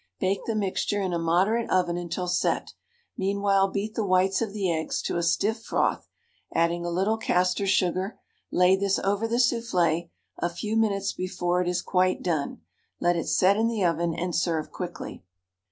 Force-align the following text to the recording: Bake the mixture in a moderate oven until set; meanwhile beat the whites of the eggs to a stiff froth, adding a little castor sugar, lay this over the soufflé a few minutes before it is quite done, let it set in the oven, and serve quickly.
Bake 0.19 0.43
the 0.47 0.55
mixture 0.55 0.99
in 0.99 1.13
a 1.13 1.19
moderate 1.19 1.69
oven 1.69 1.95
until 1.95 2.27
set; 2.27 2.73
meanwhile 3.15 3.67
beat 3.67 3.93
the 3.93 4.03
whites 4.03 4.41
of 4.41 4.51
the 4.51 4.71
eggs 4.73 4.99
to 5.03 5.17
a 5.17 5.21
stiff 5.21 5.61
froth, 5.61 6.07
adding 6.51 6.83
a 6.83 6.89
little 6.89 7.17
castor 7.19 7.67
sugar, 7.67 8.19
lay 8.49 8.75
this 8.75 8.97
over 8.97 9.27
the 9.27 9.35
soufflé 9.35 10.09
a 10.39 10.49
few 10.49 10.75
minutes 10.75 11.13
before 11.13 11.61
it 11.61 11.67
is 11.67 11.83
quite 11.83 12.23
done, 12.23 12.61
let 12.99 13.15
it 13.15 13.27
set 13.27 13.57
in 13.57 13.67
the 13.67 13.85
oven, 13.85 14.11
and 14.15 14.35
serve 14.35 14.71
quickly. 14.71 15.23